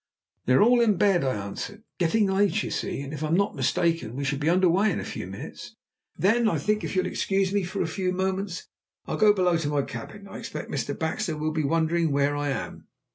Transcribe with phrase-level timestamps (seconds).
[0.45, 1.83] "They are all in bed," I answered.
[1.99, 4.49] "It is getting late, you see, and, if I am not mistaken, we shall be
[4.49, 5.75] under way in a few minutes."
[6.17, 8.67] "Then, I think, if you'll excuse me for a few moments,
[9.05, 10.27] I'll go below to my cabin.
[10.27, 10.97] I expect Mr.
[10.97, 12.87] Baxter will be wondering where I am."